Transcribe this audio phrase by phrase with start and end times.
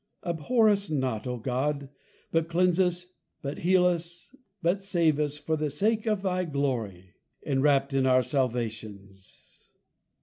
[0.23, 1.87] Abhor us not, O God,
[2.31, 3.11] but cleanse us,
[3.43, 7.13] but heal us, but save us, for the sake of thy Glory.
[7.45, 9.39] Enwrapped in our Salvations.